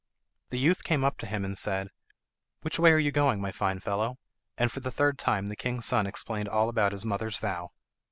The 0.49 0.57
youth 0.57 0.83
came 0.83 1.03
up 1.05 1.19
to 1.19 1.27
him 1.27 1.45
and 1.45 1.55
said, 1.55 1.91
"Which 2.61 2.79
way 2.79 2.91
are 2.91 2.97
you 2.97 3.11
going, 3.11 3.39
my 3.39 3.51
fine 3.51 3.79
fellow?" 3.79 4.17
And 4.57 4.71
for 4.71 4.79
the 4.79 4.89
third 4.89 5.19
time 5.19 5.45
the 5.45 5.55
king's 5.55 5.85
son 5.85 6.07
explained 6.07 6.47
all 6.49 6.69
about 6.69 6.91
his 6.91 7.05
mother's 7.05 7.37
vow. 7.37 7.69